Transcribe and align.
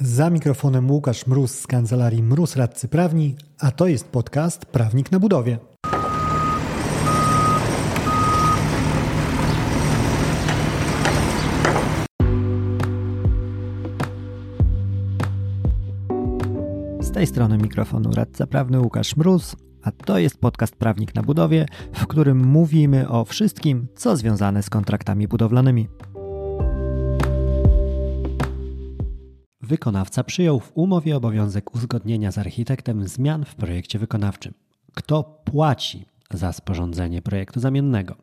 Za 0.00 0.30
mikrofonem 0.30 0.90
Łukasz 0.90 1.26
Mróz 1.26 1.58
z 1.58 1.66
kancelarii 1.66 2.22
Mróz 2.22 2.56
Radcy 2.56 2.88
Prawni, 2.88 3.36
a 3.58 3.70
to 3.70 3.86
jest 3.86 4.08
podcast 4.08 4.66
Prawnik 4.66 5.12
na 5.12 5.20
budowie. 5.20 5.58
Z 17.00 17.12
tej 17.12 17.26
strony 17.26 17.58
mikrofonu 17.58 18.10
radca 18.10 18.46
prawny 18.46 18.80
Łukasz 18.80 19.16
Mróz, 19.16 19.56
a 19.82 19.90
to 19.90 20.18
jest 20.18 20.38
podcast 20.38 20.76
Prawnik 20.76 21.14
na 21.14 21.22
budowie, 21.22 21.66
w 21.92 22.06
którym 22.06 22.46
mówimy 22.46 23.08
o 23.08 23.24
wszystkim, 23.24 23.86
co 23.96 24.16
związane 24.16 24.62
z 24.62 24.70
kontraktami 24.70 25.28
budowlanymi. 25.28 25.88
Wykonawca 29.66 30.24
przyjął 30.24 30.60
w 30.60 30.72
umowie 30.74 31.16
obowiązek 31.16 31.74
uzgodnienia 31.74 32.32
z 32.32 32.38
architektem 32.38 33.08
zmian 33.08 33.44
w 33.44 33.54
projekcie 33.54 33.98
wykonawczym. 33.98 34.54
Kto 34.94 35.42
płaci 35.44 36.06
za 36.30 36.52
sporządzenie 36.52 37.22
projektu 37.22 37.60
zamiennego? 37.60 38.16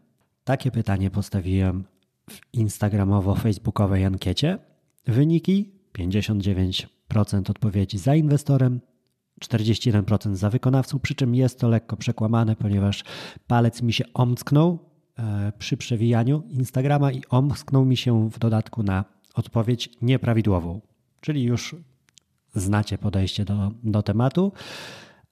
Takie 0.44 0.72
pytanie 0.72 1.10
postawiłem 1.12 1.84
w 2.30 2.42
instagramowo-facebookowej 2.54 4.06
ankiecie. 4.06 4.58
Wyniki 5.06 5.72
59% 5.98 6.88
odpowiedzi 7.50 7.98
za 7.98 8.16
inwestorem, 8.16 8.82
41% 9.42 10.36
za 10.36 10.50
wykonawcą, 10.50 11.00
przy 11.00 11.16
czym 11.16 11.36
jest 11.36 11.60
to 11.60 11.68
lekko 11.68 11.98
przekłamane, 11.98 12.56
ponieważ 12.56 13.04
palec 13.48 13.82
mi 13.82 13.94
się 13.94 14.04
omsknął 14.14 14.80
e, 15.18 15.52
przy 15.60 15.78
przewijaniu 15.78 16.44
Instagrama 16.50 17.12
i 17.12 17.22
omsknął 17.30 17.86
mi 17.86 17.98
się 17.98 18.30
w 18.30 18.40
dodatku 18.40 18.84
na 18.84 19.06
odpowiedź 19.36 19.90
nieprawidłową. 20.02 20.93
Czyli 21.24 21.44
już 21.44 21.76
znacie 22.56 22.98
podejście 22.98 23.46
do, 23.46 23.72
do 23.84 24.04
tematu. 24.04 24.52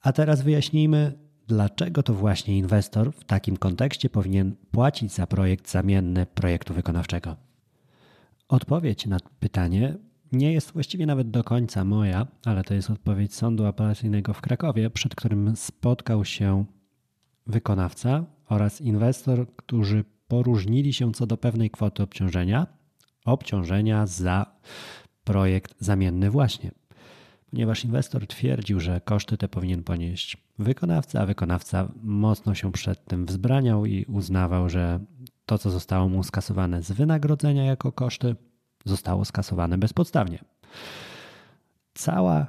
A 0.00 0.12
teraz 0.12 0.42
wyjaśnijmy, 0.42 1.18
dlaczego 1.46 2.02
to 2.02 2.14
właśnie 2.14 2.58
inwestor 2.58 3.12
w 3.12 3.24
takim 3.24 3.56
kontekście 3.56 4.10
powinien 4.10 4.56
płacić 4.70 5.12
za 5.12 5.26
projekt 5.26 5.70
zamienny 5.70 6.26
projektu 6.26 6.74
wykonawczego. 6.74 7.36
Odpowiedź 8.48 9.06
na 9.06 9.18
pytanie 9.40 9.94
nie 10.32 10.52
jest 10.52 10.72
właściwie 10.72 11.06
nawet 11.06 11.30
do 11.30 11.44
końca 11.44 11.84
moja, 11.84 12.26
ale 12.44 12.64
to 12.64 12.74
jest 12.74 12.90
odpowiedź 12.90 13.34
Sądu 13.34 13.66
Apelacyjnego 13.66 14.34
w 14.34 14.40
Krakowie, 14.40 14.90
przed 14.90 15.14
którym 15.14 15.56
spotkał 15.56 16.24
się 16.24 16.64
wykonawca 17.46 18.24
oraz 18.48 18.80
inwestor, 18.80 19.46
którzy 19.56 20.04
poróżnili 20.28 20.92
się 20.92 21.12
co 21.12 21.26
do 21.26 21.36
pewnej 21.36 21.70
kwoty 21.70 22.02
obciążenia, 22.02 22.66
obciążenia 23.24 24.06
za 24.06 24.46
projekt 25.24 25.74
zamienny 25.78 26.30
właśnie. 26.30 26.70
Ponieważ 27.50 27.84
inwestor 27.84 28.26
twierdził, 28.26 28.80
że 28.80 29.00
koszty 29.00 29.36
te 29.36 29.48
powinien 29.48 29.82
ponieść 29.82 30.36
wykonawca, 30.58 31.20
a 31.20 31.26
wykonawca 31.26 31.88
mocno 32.02 32.54
się 32.54 32.72
przed 32.72 33.04
tym 33.04 33.26
wzbraniał 33.26 33.86
i 33.86 34.04
uznawał, 34.04 34.68
że 34.68 35.00
to, 35.46 35.58
co 35.58 35.70
zostało 35.70 36.08
mu 36.08 36.22
skasowane 36.22 36.82
z 36.82 36.92
wynagrodzenia 36.92 37.64
jako 37.64 37.92
koszty, 37.92 38.36
zostało 38.84 39.24
skasowane 39.24 39.78
bezpodstawnie. 39.78 40.38
Cała 41.94 42.46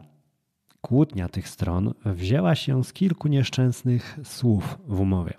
kłótnia 0.81 1.29
tych 1.29 1.49
stron 1.49 1.93
wzięła 2.05 2.55
się 2.55 2.83
z 2.83 2.93
kilku 2.93 3.27
nieszczęsnych 3.27 4.19
słów 4.23 4.77
w 4.87 4.99
umowie. 4.99 5.33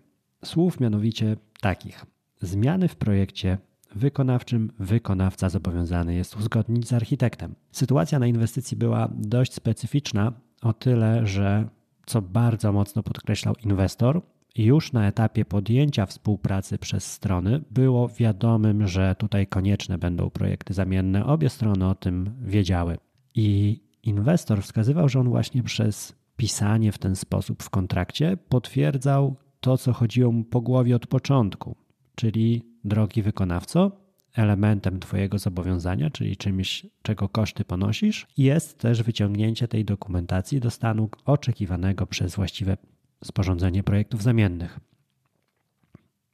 Słów 0.44 0.80
mianowicie 0.80 1.36
takich: 1.60 2.06
zmiany 2.40 2.88
w 2.88 2.96
projekcie 2.96 3.58
wykonawczym 3.94 4.72
wykonawca 4.78 5.48
zobowiązany 5.48 6.14
jest 6.14 6.36
uzgodnić 6.36 6.88
z 6.88 6.92
architektem. 6.92 7.54
Sytuacja 7.72 8.18
na 8.18 8.26
inwestycji 8.26 8.76
była 8.76 9.08
dość 9.14 9.54
specyficzna 9.54 10.32
o 10.62 10.72
tyle, 10.72 11.26
że 11.26 11.68
co 12.06 12.22
bardzo 12.22 12.72
mocno 12.72 13.02
podkreślał 13.02 13.54
inwestor, 13.64 14.22
już 14.56 14.92
na 14.92 15.08
etapie 15.08 15.44
podjęcia 15.44 16.06
współpracy 16.06 16.78
przez 16.78 17.12
strony 17.12 17.60
było 17.70 18.08
wiadomym, 18.08 18.86
że 18.86 19.14
tutaj 19.18 19.46
konieczne 19.46 19.98
będą 19.98 20.30
projekty 20.30 20.74
zamienne. 20.74 21.26
Obie 21.26 21.50
strony 21.50 21.88
o 21.88 21.94
tym 21.94 22.34
wiedziały. 22.42 22.98
I 23.34 23.80
inwestor 24.02 24.62
wskazywał, 24.62 25.08
że 25.08 25.20
on 25.20 25.28
właśnie 25.28 25.62
przez 25.62 26.14
pisanie 26.36 26.92
w 26.92 26.98
ten 26.98 27.16
sposób 27.16 27.62
w 27.62 27.70
kontrakcie 27.70 28.36
potwierdzał 28.48 29.36
to, 29.60 29.78
co 29.78 29.92
chodziło 29.92 30.32
mu 30.32 30.44
po 30.44 30.60
głowie 30.60 30.96
od 30.96 31.06
początku, 31.06 31.76
czyli 32.14 32.73
drogi 32.84 33.22
wykonawco, 33.22 34.04
elementem 34.34 35.00
Twojego 35.00 35.38
zobowiązania, 35.38 36.10
czyli 36.10 36.36
czymś, 36.36 36.86
czego 37.02 37.28
koszty 37.28 37.64
ponosisz, 37.64 38.26
jest 38.36 38.78
też 38.78 39.02
wyciągnięcie 39.02 39.68
tej 39.68 39.84
dokumentacji 39.84 40.60
do 40.60 40.70
stanu 40.70 41.08
oczekiwanego 41.24 42.06
przez 42.06 42.36
właściwe 42.36 42.76
sporządzenie 43.24 43.82
projektów 43.82 44.22
zamiennych. 44.22 44.80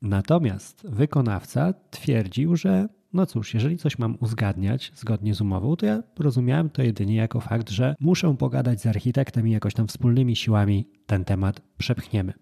Natomiast 0.02 0.86
wykonawca 0.88 1.74
twierdził, 1.90 2.56
że 2.56 2.88
no 3.12 3.26
cóż, 3.26 3.54
jeżeli 3.54 3.76
coś 3.76 3.98
mam 3.98 4.16
uzgadniać 4.20 4.92
zgodnie 4.94 5.34
z 5.34 5.40
umową, 5.40 5.76
to 5.76 5.86
ja 5.86 6.02
rozumiałem 6.18 6.70
to 6.70 6.82
jedynie 6.82 7.14
jako 7.16 7.40
fakt, 7.40 7.70
że 7.70 7.94
muszę 8.00 8.36
pogadać 8.36 8.80
z 8.80 8.86
architektem 8.86 9.48
i 9.48 9.50
jakoś 9.50 9.74
tam 9.74 9.86
wspólnymi 9.86 10.36
siłami 10.36 10.86
ten 11.06 11.24
temat 11.24 11.60
przepchniemy. 11.78 12.32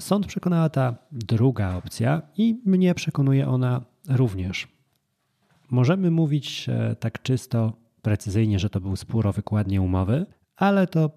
Sąd 0.00 0.26
przekonała 0.26 0.68
ta 0.68 0.96
druga 1.12 1.76
opcja 1.76 2.22
i 2.36 2.62
mnie 2.64 2.94
przekonuje 2.94 3.48
ona 3.48 3.84
również. 4.08 4.68
Możemy 5.70 6.10
mówić 6.10 6.68
e, 6.68 6.96
tak 6.96 7.22
czysto, 7.22 7.72
precyzyjnie, 8.02 8.58
że 8.58 8.70
to 8.70 8.80
był 8.80 8.96
spór 8.96 9.26
o 9.26 9.32
umowy, 9.82 10.26
ale 10.56 10.86
to 10.86 11.10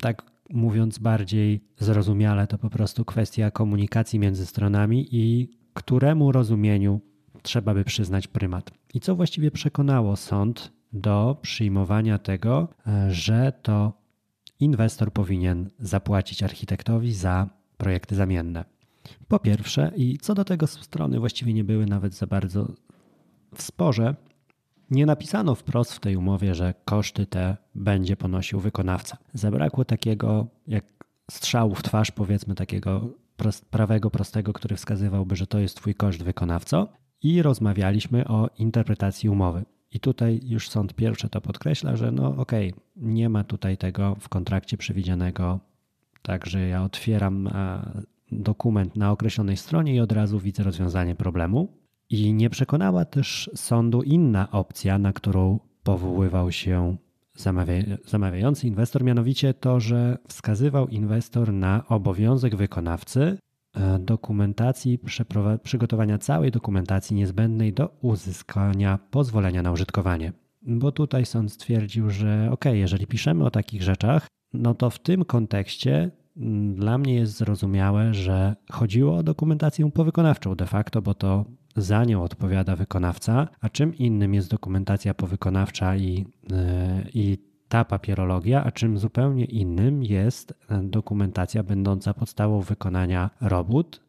tak 0.00 0.22
mówiąc 0.50 0.98
bardziej 0.98 1.64
zrozumiale, 1.78 2.46
to 2.46 2.58
po 2.58 2.70
prostu 2.70 3.04
kwestia 3.04 3.50
komunikacji 3.50 4.18
między 4.18 4.46
stronami 4.46 5.08
i 5.10 5.50
któremu 5.74 6.32
rozumieniu 6.32 7.00
trzeba 7.42 7.74
by 7.74 7.84
przyznać 7.84 8.26
prymat. 8.26 8.70
I 8.94 9.00
co 9.00 9.16
właściwie 9.16 9.50
przekonało 9.50 10.16
sąd 10.16 10.72
do 10.92 11.36
przyjmowania 11.42 12.18
tego, 12.18 12.68
e, 12.86 13.10
że 13.10 13.52
to 13.62 13.92
inwestor 14.60 15.12
powinien 15.12 15.70
zapłacić 15.78 16.42
architektowi 16.42 17.12
za 17.12 17.48
projekty 17.76 18.14
zamienne. 18.14 18.64
Po 19.28 19.38
pierwsze, 19.38 19.92
i 19.96 20.18
co 20.18 20.34
do 20.34 20.44
tego 20.44 20.66
strony 20.66 21.20
właściwie 21.20 21.54
nie 21.54 21.64
były 21.64 21.86
nawet 21.86 22.14
za 22.14 22.26
bardzo 22.26 22.72
w 23.54 23.62
sporze, 23.62 24.14
nie 24.90 25.06
napisano 25.06 25.54
wprost 25.54 25.92
w 25.92 26.00
tej 26.00 26.16
umowie, 26.16 26.54
że 26.54 26.74
koszty 26.84 27.26
te 27.26 27.56
będzie 27.74 28.16
ponosił 28.16 28.60
wykonawca. 28.60 29.16
Zabrakło 29.34 29.84
takiego 29.84 30.46
jak 30.66 30.84
strzału 31.30 31.74
w 31.74 31.82
twarz, 31.82 32.10
powiedzmy 32.10 32.54
takiego 32.54 33.08
prost, 33.36 33.64
prawego, 33.64 34.10
prostego, 34.10 34.52
który 34.52 34.76
wskazywałby, 34.76 35.36
że 35.36 35.46
to 35.46 35.58
jest 35.58 35.76
twój 35.76 35.94
koszt 35.94 36.22
wykonawco 36.22 36.88
i 37.22 37.42
rozmawialiśmy 37.42 38.28
o 38.28 38.50
interpretacji 38.58 39.28
umowy. 39.28 39.64
I 39.90 40.00
tutaj 40.00 40.40
już 40.42 40.68
sąd 40.68 40.94
pierwszy 40.94 41.28
to 41.28 41.40
podkreśla, 41.40 41.96
że 41.96 42.12
no 42.12 42.36
okej, 42.36 42.72
okay, 42.72 42.82
nie 42.96 43.28
ma 43.28 43.44
tutaj 43.44 43.76
tego 43.76 44.16
w 44.20 44.28
kontrakcie 44.28 44.76
przewidzianego 44.76 45.60
Także 46.26 46.68
ja 46.68 46.84
otwieram 46.84 47.46
e, 47.46 47.82
dokument 48.32 48.96
na 48.96 49.10
określonej 49.10 49.56
stronie 49.56 49.94
i 49.94 50.00
od 50.00 50.12
razu 50.12 50.38
widzę 50.38 50.62
rozwiązanie 50.62 51.14
problemu. 51.14 51.68
I 52.10 52.34
nie 52.34 52.50
przekonała 52.50 53.04
też 53.04 53.50
sądu 53.54 54.02
inna 54.02 54.50
opcja, 54.50 54.98
na 54.98 55.12
którą 55.12 55.58
powoływał 55.82 56.52
się 56.52 56.96
zamawiający 58.06 58.66
inwestor, 58.66 59.04
mianowicie 59.04 59.54
to, 59.54 59.80
że 59.80 60.18
wskazywał 60.28 60.88
inwestor 60.88 61.52
na 61.52 61.84
obowiązek 61.88 62.56
wykonawcy 62.56 63.38
e, 63.74 63.98
dokumentacji, 63.98 64.98
przygotowania 65.62 66.18
całej 66.18 66.50
dokumentacji 66.50 67.16
niezbędnej 67.16 67.72
do 67.72 67.96
uzyskania 68.00 68.98
pozwolenia 69.10 69.62
na 69.62 69.72
użytkowanie. 69.72 70.32
Bo 70.62 70.92
tutaj 70.92 71.26
sąd 71.26 71.52
stwierdził, 71.52 72.10
że 72.10 72.48
ok, 72.50 72.64
jeżeli 72.64 73.06
piszemy 73.06 73.44
o 73.44 73.50
takich 73.50 73.82
rzeczach, 73.82 74.26
no 74.54 74.74
to 74.74 74.90
w 74.90 74.98
tym 74.98 75.24
kontekście 75.24 76.10
dla 76.74 76.98
mnie 76.98 77.14
jest 77.14 77.36
zrozumiałe, 77.36 78.14
że 78.14 78.56
chodziło 78.72 79.16
o 79.16 79.22
dokumentację 79.22 79.90
powykonawczą 79.90 80.54
de 80.54 80.66
facto, 80.66 81.02
bo 81.02 81.14
to 81.14 81.44
za 81.76 82.04
nią 82.04 82.22
odpowiada 82.22 82.76
wykonawca, 82.76 83.48
a 83.60 83.68
czym 83.68 83.94
innym 83.94 84.34
jest 84.34 84.50
dokumentacja 84.50 85.14
powykonawcza 85.14 85.96
i, 85.96 86.26
e, 86.52 87.04
i 87.14 87.38
ta 87.68 87.84
papierologia, 87.84 88.64
a 88.64 88.72
czym 88.72 88.98
zupełnie 88.98 89.44
innym 89.44 90.02
jest 90.02 90.54
dokumentacja 90.82 91.62
będąca 91.62 92.14
podstawą 92.14 92.60
wykonania 92.60 93.30
robót, 93.40 94.00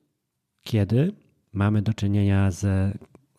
kiedy 0.63 1.13
mamy 1.53 1.81
do 1.81 1.93
czynienia 1.93 2.51
z 2.51 2.93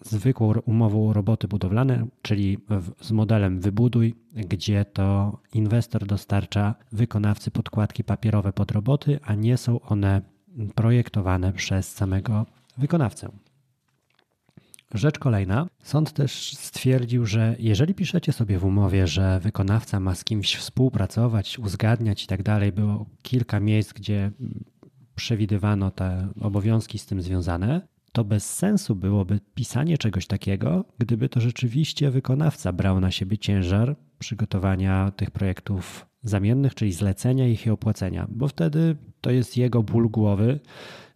zwykłą 0.08 0.52
umową 0.66 1.12
roboty 1.12 1.48
budowlane, 1.48 2.06
czyli 2.22 2.58
z 3.00 3.12
modelem 3.12 3.60
wybuduj, 3.60 4.14
gdzie 4.34 4.84
to 4.84 5.38
inwestor 5.54 6.06
dostarcza 6.06 6.74
wykonawcy 6.92 7.50
podkładki 7.50 8.04
papierowe 8.04 8.52
pod 8.52 8.72
roboty, 8.72 9.20
a 9.22 9.34
nie 9.34 9.56
są 9.56 9.80
one 9.80 10.22
projektowane 10.74 11.52
przez 11.52 11.92
samego 11.92 12.46
wykonawcę. 12.78 13.28
Rzecz 14.94 15.18
kolejna. 15.18 15.66
Sąd 15.82 16.12
też 16.12 16.54
stwierdził, 16.54 17.26
że 17.26 17.56
jeżeli 17.58 17.94
piszecie 17.94 18.32
sobie 18.32 18.58
w 18.58 18.64
umowie, 18.64 19.06
że 19.06 19.40
wykonawca 19.40 20.00
ma 20.00 20.14
z 20.14 20.24
kimś 20.24 20.56
współpracować, 20.56 21.58
uzgadniać 21.58 22.24
i 22.24 22.26
tak 22.26 22.42
dalej, 22.42 22.72
było 22.72 23.06
kilka 23.22 23.60
miejsc, 23.60 23.92
gdzie 23.92 24.30
przewidywano 25.14 25.90
te 25.90 26.28
obowiązki 26.40 26.98
z 26.98 27.06
tym 27.06 27.22
związane, 27.22 27.95
to 28.16 28.24
bez 28.24 28.54
sensu 28.54 28.96
byłoby 28.96 29.40
pisanie 29.54 29.98
czegoś 29.98 30.26
takiego, 30.26 30.84
gdyby 30.98 31.28
to 31.28 31.40
rzeczywiście 31.40 32.10
wykonawca 32.10 32.72
brał 32.72 33.00
na 33.00 33.10
siebie 33.10 33.38
ciężar 33.38 33.96
przygotowania 34.18 35.10
tych 35.10 35.30
projektów 35.30 36.06
zamiennych, 36.22 36.74
czyli 36.74 36.92
zlecenia 36.92 37.48
ich 37.48 37.66
i 37.66 37.70
opłacenia, 37.70 38.26
bo 38.30 38.48
wtedy 38.48 38.96
to 39.20 39.30
jest 39.30 39.56
jego 39.56 39.82
ból 39.82 40.10
głowy. 40.10 40.60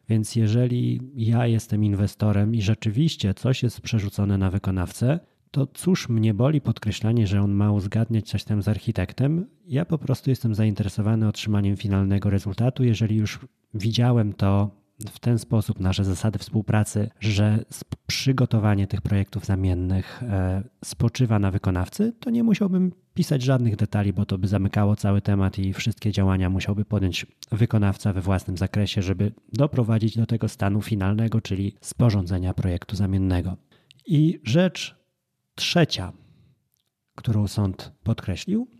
Więc 0.08 0.36
jeżeli 0.36 1.00
ja 1.14 1.46
jestem 1.46 1.84
inwestorem 1.84 2.54
i 2.54 2.62
rzeczywiście 2.62 3.34
coś 3.34 3.62
jest 3.62 3.80
przerzucone 3.80 4.38
na 4.38 4.50
wykonawcę, 4.50 5.20
to 5.50 5.66
cóż 5.66 6.08
mnie 6.08 6.34
boli 6.34 6.60
podkreślanie, 6.60 7.26
że 7.26 7.42
on 7.42 7.52
ma 7.52 7.72
uzgadniać 7.72 8.28
coś 8.28 8.44
tam 8.44 8.62
z 8.62 8.68
architektem. 8.68 9.46
Ja 9.66 9.84
po 9.84 9.98
prostu 9.98 10.30
jestem 10.30 10.54
zainteresowany 10.54 11.28
otrzymaniem 11.28 11.76
finalnego 11.76 12.30
rezultatu. 12.30 12.84
Jeżeli 12.84 13.16
już 13.16 13.38
widziałem 13.74 14.32
to 14.32 14.79
w 15.08 15.18
ten 15.18 15.38
sposób 15.38 15.80
nasze 15.80 16.04
zasady 16.04 16.38
współpracy, 16.38 17.10
że 17.20 17.64
przygotowanie 18.06 18.86
tych 18.86 19.00
projektów 19.00 19.44
zamiennych 19.44 20.22
e, 20.22 20.62
spoczywa 20.84 21.38
na 21.38 21.50
wykonawcy, 21.50 22.12
to 22.20 22.30
nie 22.30 22.44
musiałbym 22.44 22.92
pisać 23.14 23.42
żadnych 23.42 23.76
detali, 23.76 24.12
bo 24.12 24.26
to 24.26 24.38
by 24.38 24.48
zamykało 24.48 24.96
cały 24.96 25.20
temat 25.20 25.58
i 25.58 25.72
wszystkie 25.72 26.12
działania 26.12 26.50
musiałby 26.50 26.84
podjąć 26.84 27.26
wykonawca 27.52 28.12
we 28.12 28.20
własnym 28.20 28.56
zakresie, 28.56 29.02
żeby 29.02 29.32
doprowadzić 29.52 30.16
do 30.16 30.26
tego 30.26 30.48
stanu 30.48 30.82
finalnego, 30.82 31.40
czyli 31.40 31.76
sporządzenia 31.80 32.54
projektu 32.54 32.96
zamiennego. 32.96 33.56
I 34.06 34.40
rzecz 34.44 34.96
trzecia, 35.54 36.12
którą 37.16 37.46
sąd 37.46 37.92
podkreślił, 38.02 38.79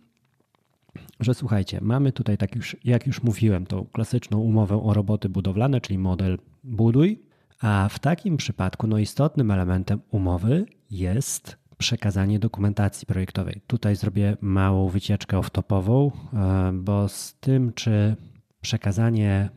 że 1.20 1.34
słuchajcie, 1.34 1.78
mamy 1.82 2.12
tutaj, 2.12 2.38
tak 2.38 2.56
już, 2.56 2.76
jak 2.84 3.06
już 3.06 3.22
mówiłem, 3.22 3.66
tą 3.66 3.84
klasyczną 3.84 4.38
umowę 4.38 4.82
o 4.82 4.94
roboty 4.94 5.28
budowlane, 5.28 5.80
czyli 5.80 5.98
model 5.98 6.38
buduj, 6.64 7.22
a 7.60 7.88
w 7.90 7.98
takim 7.98 8.36
przypadku 8.36 8.86
no, 8.86 8.98
istotnym 8.98 9.50
elementem 9.50 10.00
umowy 10.10 10.66
jest 10.90 11.56
przekazanie 11.78 12.38
dokumentacji 12.38 13.06
projektowej. 13.06 13.60
Tutaj 13.66 13.96
zrobię 13.96 14.36
małą 14.40 14.88
wycieczkę 14.88 15.36
off-topową, 15.36 16.10
e, 16.10 16.72
bo 16.72 17.08
z 17.08 17.34
tym, 17.34 17.72
czy 17.72 18.16
przekazanie 18.60 19.50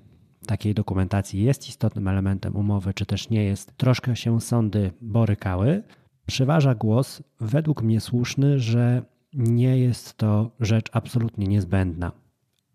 takiej 0.48 0.74
dokumentacji 0.74 1.44
jest 1.44 1.69
istotnym 1.69 2.07
elementem 2.07 2.56
umowy, 2.56 2.94
czy 2.94 3.06
też 3.06 3.30
nie 3.30 3.44
jest, 3.44 3.77
troszkę 3.77 4.16
się 4.16 4.42
sądy 4.42 4.92
borykały. 5.01 5.83
Przeważa 6.25 6.75
głos, 6.75 7.24
według 7.39 7.83
mnie 7.83 8.01
słuszny, 8.01 8.59
że 8.59 9.04
nie 9.33 9.77
jest 9.77 10.18
to 10.18 10.51
rzecz 10.59 10.89
absolutnie 10.91 11.47
niezbędna. 11.47 12.12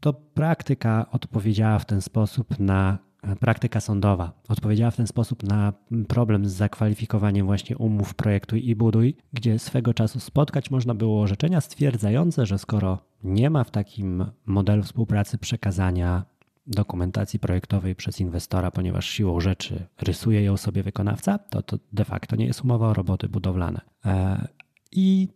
To 0.01 0.13
praktyka 0.13 1.07
odpowiedziała 1.11 1.79
w 1.79 1.87
ten 1.87 2.01
sposób 2.01 2.59
na 2.59 2.99
praktyka 3.41 3.81
sądowa 3.81 4.33
odpowiedziała 4.49 4.91
w 4.91 4.97
ten 4.97 5.07
sposób 5.07 5.43
na 5.43 5.73
problem 6.09 6.47
z 6.49 6.53
zakwalifikowaniem 6.53 7.47
właśnie 7.47 7.77
umów 7.77 8.15
projektuj 8.15 8.69
i 8.69 8.77
buduj, 8.77 9.17
gdzie 9.33 9.59
swego 9.59 9.95
czasu 9.95 10.21
spotkać 10.21 10.71
można 10.71 10.95
było 10.95 11.23
orzeczenia 11.23 11.61
stwierdzające, 11.61 12.47
że 12.47 12.59
skoro 12.59 12.99
nie 13.25 13.51
ma 13.51 13.65
w 13.65 13.71
takim 13.71 14.25
modelu 14.47 14.83
współpracy 14.83 15.39
przekazania 15.39 16.25
dokumentacji 16.67 17.39
projektowej 17.39 17.95
przez 17.95 18.21
inwestora, 18.21 18.71
ponieważ 18.71 19.09
siłą 19.09 19.41
rzeczy 19.41 19.87
rysuje 20.03 20.43
ją 20.43 20.57
sobie 20.57 20.83
wykonawca, 20.83 21.39
to 21.39 21.63
to 21.63 21.79
de 21.93 22.05
facto 22.05 22.37
nie 22.37 22.47
jest 22.47 22.65
umowa 22.65 22.89
o 22.89 22.95
roboty 22.95 23.29
budowlane. 23.29 23.81
E, 24.05 24.49
I 24.93 25.29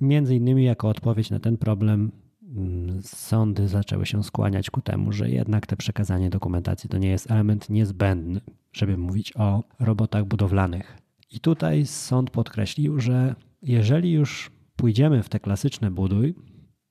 Między 0.00 0.36
innymi 0.36 0.64
jako 0.64 0.88
odpowiedź 0.88 1.30
na 1.30 1.40
ten 1.40 1.56
problem 1.56 2.12
mm, 2.56 3.02
sądy 3.02 3.68
zaczęły 3.68 4.06
się 4.06 4.24
skłaniać 4.24 4.70
ku 4.70 4.80
temu, 4.80 5.12
że 5.12 5.30
jednak 5.30 5.66
te 5.66 5.76
przekazanie 5.76 6.30
dokumentacji 6.30 6.90
to 6.90 6.98
nie 6.98 7.08
jest 7.08 7.30
element 7.30 7.70
niezbędny, 7.70 8.40
żeby 8.72 8.96
mówić 8.96 9.36
o 9.36 9.64
robotach 9.80 10.24
budowlanych. 10.24 10.98
I 11.30 11.40
tutaj 11.40 11.86
sąd 11.86 12.30
podkreślił, 12.30 13.00
że 13.00 13.34
jeżeli 13.62 14.12
już 14.12 14.50
pójdziemy 14.76 15.22
w 15.22 15.28
te 15.28 15.40
klasyczne 15.40 15.90
buduj, 15.90 16.34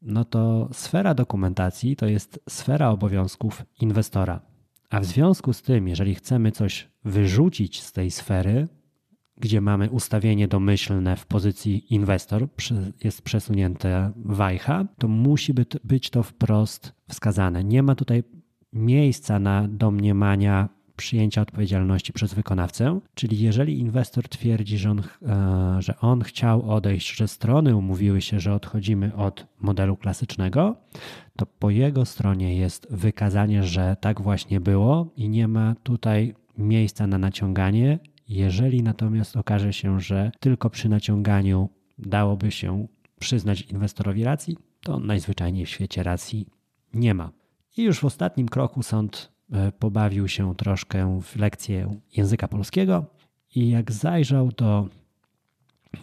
no 0.01 0.25
to 0.25 0.69
sfera 0.71 1.13
dokumentacji 1.13 1.95
to 1.95 2.06
jest 2.06 2.39
sfera 2.50 2.89
obowiązków 2.89 3.65
inwestora. 3.81 4.42
A 4.89 5.00
w 5.00 5.06
związku 5.06 5.53
z 5.53 5.62
tym, 5.62 5.88
jeżeli 5.88 6.15
chcemy 6.15 6.51
coś 6.51 6.89
wyrzucić 7.06 7.81
z 7.81 7.92
tej 7.92 8.12
sfery, 8.12 8.68
gdzie 9.39 9.62
mamy 9.62 9.89
ustawienie 9.89 10.48
domyślne 10.48 11.16
w 11.16 11.25
pozycji 11.25 11.94
inwestor, 11.94 12.48
jest 13.04 13.22
przesunięte 13.22 14.12
wajcha, 14.16 14.86
to 14.98 15.07
musi 15.07 15.54
być 15.84 16.10
to 16.10 16.24
wprost 16.24 16.94
wskazane. 17.10 17.63
Nie 17.63 17.84
ma 17.84 17.95
tutaj 17.95 18.24
miejsca 18.74 19.39
na 19.39 19.68
domniemania 19.68 20.69
przyjęcia 20.98 21.42
odpowiedzialności 21.42 22.13
przez 22.13 22.34
wykonawcę, 22.34 23.00
czyli 23.13 23.39
jeżeli 23.39 23.80
inwestor 23.80 24.30
twierdzi, 24.30 24.78
że 24.78 24.92
on, 24.92 25.00
e, 25.00 25.81
że 25.81 26.00
on 26.00 26.22
chciał 26.22 26.72
odejść, 26.72 27.16
że 27.16 27.28
strony 27.28 27.75
umówiły 27.75 28.22
się, 28.22 28.39
że 28.39 28.54
odchodzimy 28.54 29.16
od 29.16 29.48
modelu 29.60 29.98
klasycznego, 29.98 30.75
to 31.36 31.45
po 31.45 31.69
jego 31.69 32.06
stronie 32.06 32.57
jest 32.57 32.88
wykazanie, 32.89 33.63
że 33.63 33.98
tak 34.01 34.22
właśnie 34.22 34.60
było 34.60 35.13
i 35.16 35.30
nie 35.30 35.48
ma 35.48 35.75
tutaj 35.84 36.36
miejsca 36.57 37.07
na 37.07 37.18
naciąganie 37.18 38.00
jeżeli 38.29 38.83
natomiast 38.83 39.38
okaże 39.38 39.74
się, 39.74 40.00
że 40.00 40.31
tylko 40.39 40.69
przy 40.69 40.89
naciąganiu 40.89 41.69
dałoby 41.97 42.51
się 42.51 42.88
przyznać 43.19 43.62
inwestorowi 43.62 44.24
racji, 44.24 44.57
to 44.81 45.00
najzwyczajniej 45.00 45.65
w 45.65 45.69
świecie 45.69 46.03
racji 46.03 46.47
nie 46.94 47.13
ma. 47.13 47.31
I 47.77 47.83
już 47.83 48.00
w 48.00 48.06
ostatnim 48.06 48.50
kroku 48.50 48.83
sąd 48.83 49.31
e, 49.51 49.71
pobawił 49.71 50.27
się 50.27 50.56
troszkę 50.56 51.21
w 51.21 51.35
lekcję 51.35 52.00
języka 52.18 52.47
polskiego 52.47 53.06
i 53.56 53.69
jak 53.69 53.91
zajrzał 53.91 54.51
do 54.51 54.89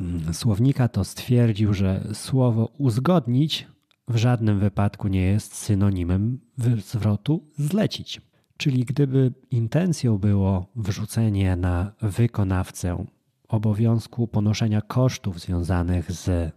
mm, 0.00 0.34
słownika, 0.34 0.88
to 0.88 1.04
stwierdził, 1.04 1.74
że 1.74 2.08
słowo 2.12 2.72
uzgodnić 2.78 3.66
w 4.08 4.16
żadnym 4.16 4.58
wypadku 4.58 5.08
nie 5.08 5.22
jest 5.22 5.54
synonimem 5.54 6.40
zwrotu 6.78 7.44
zlecić. 7.56 8.20
Czyli 8.64 8.84
gdyby 8.84 9.32
intencją 9.50 10.18
było 10.18 10.66
wrzucenie 10.76 11.56
na 11.56 11.92
wykonawcę 12.02 13.04
obowiązku 13.48 14.28
ponoszenia 14.28 14.80
kosztów 14.80 15.40
związanych 15.40 16.12
z 16.12 16.52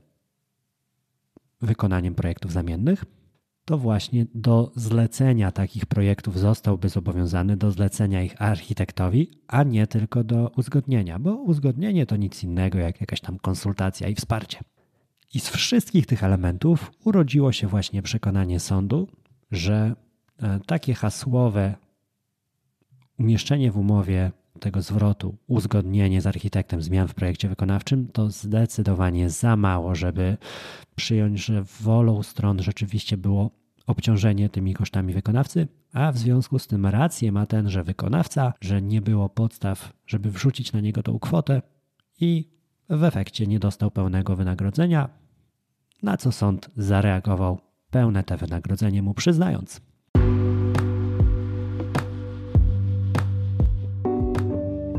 wykonaniem 1.62 2.16
projektów 2.16 2.52
zamiennych, 2.52 3.06
to 3.66 3.78
właśnie 3.78 4.26
do 4.36 4.72
zlecenia 4.76 5.52
takich 5.52 5.86
projektów 5.86 6.40
zostałby 6.40 6.90
zobowiązany 6.90 7.58
do 7.58 7.72
zlecenia 7.72 8.24
ich 8.24 8.42
architektowi, 8.42 9.32
a 9.48 9.64
nie 9.64 9.88
tylko 9.88 10.24
do 10.24 10.52
uzgodnienia, 10.58 11.20
bo 11.20 11.36
uzgodnienie 11.36 12.06
to 12.06 12.16
nic 12.16 12.44
innego 12.44 12.78
jak 12.78 13.02
jakaś 13.02 13.22
tam 13.22 13.40
konsultacja 13.40 14.08
i 14.08 14.16
wsparcie. 14.16 14.60
I 15.34 15.40
z 15.40 15.50
wszystkich 15.50 16.06
tych 16.06 16.24
elementów 16.24 16.92
urodziło 17.04 17.52
się 17.52 17.68
właśnie 17.68 18.02
przekonanie 18.02 18.60
sądu, 18.60 19.08
że 19.52 19.96
e, 20.42 20.60
takie 20.66 20.94
hasłowe 20.94 21.87
umieszczenie 23.20 23.72
w 23.72 23.78
umowie 23.78 24.32
tego 24.60 24.82
zwrotu, 24.82 25.38
uzgodnienie 25.48 26.22
z 26.22 26.28
architektem 26.28 26.82
zmian 26.82 27.08
w 27.08 27.14
projekcie 27.14 27.50
wykonawczym 27.50 28.08
to 28.08 28.30
zdecydowanie 28.30 29.30
za 29.30 29.56
mało, 29.56 29.96
żeby 29.96 30.38
przyjąć, 30.96 31.46
że 31.46 31.64
wolą 31.82 32.24
stron 32.24 32.64
rzeczywiście 32.64 33.18
było 33.18 33.52
obciążenie 33.88 34.50
tymi 34.50 34.74
kosztami 34.74 35.14
wykonawcy, 35.14 35.68
a 35.94 36.12
w 36.12 36.18
związku 36.18 36.60
z 36.60 36.68
tym 36.68 36.86
rację 36.86 37.32
ma 37.32 37.46
ten, 37.46 37.70
że 37.70 37.84
wykonawca, 37.84 38.54
że 38.62 38.82
nie 38.82 39.02
było 39.02 39.30
podstaw, 39.30 39.94
żeby 40.08 40.32
wrzucić 40.32 40.74
na 40.74 40.82
niego 40.82 41.04
tą 41.04 41.20
kwotę 41.20 41.62
i 42.20 42.50
w 42.90 43.04
efekcie 43.04 43.48
nie 43.48 43.60
dostał 43.60 43.92
pełnego 43.92 44.36
wynagrodzenia, 44.36 45.10
na 46.04 46.18
co 46.18 46.32
sąd 46.32 46.70
zareagował 46.78 47.60
pełne 47.92 48.24
te 48.24 48.38
wynagrodzenie 48.38 49.02
mu 49.02 49.14
przyznając. 49.14 49.82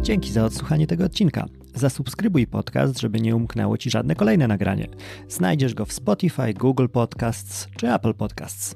Dzięki 0.08 0.32
za 0.32 0.44
odsłuchanie 0.44 0.86
tego 0.86 1.04
odcinka. 1.04 1.46
Zasubskrybuj 1.74 2.46
podcast, 2.46 3.00
żeby 3.00 3.20
nie 3.20 3.36
umknęło 3.36 3.78
Ci 3.78 3.90
żadne 3.90 4.14
kolejne 4.14 4.48
nagranie. 4.48 4.88
Znajdziesz 5.28 5.74
go 5.74 5.84
w 5.84 5.92
Spotify, 5.92 6.54
Google 6.54 6.86
Podcasts 6.92 7.68
czy 7.76 7.94
Apple 7.94 8.14
Podcasts. 8.14 8.74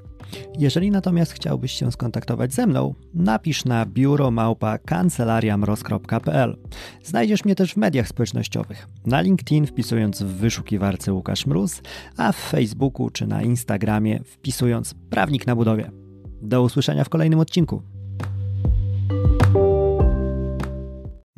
Jeżeli 0.58 0.90
natomiast 0.90 1.32
chciałbyś 1.32 1.72
się 1.72 1.92
skontaktować 1.92 2.54
ze 2.54 2.66
mną, 2.66 2.94
napisz 3.14 3.64
na 3.64 3.86
biuromałpa 3.86 4.78
kancelariamroz.pl. 4.78 6.56
Znajdziesz 7.04 7.44
mnie 7.44 7.54
też 7.54 7.74
w 7.74 7.76
mediach 7.76 8.08
społecznościowych. 8.08 8.88
Na 9.06 9.20
LinkedIn 9.20 9.66
wpisując 9.66 10.22
w 10.22 10.26
wyszukiwarce 10.26 11.12
Łukasz 11.12 11.46
Mróz, 11.46 11.82
a 12.16 12.32
w 12.32 12.36
Facebooku 12.36 13.10
czy 13.10 13.26
na 13.26 13.42
Instagramie 13.42 14.20
wpisując 14.24 14.94
Prawnik 15.10 15.46
na 15.46 15.56
budowie. 15.56 15.90
Do 16.42 16.62
usłyszenia 16.62 17.04
w 17.04 17.08
kolejnym 17.08 17.40
odcinku. 17.40 17.82